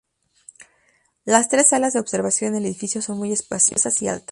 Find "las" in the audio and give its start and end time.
1.25-1.47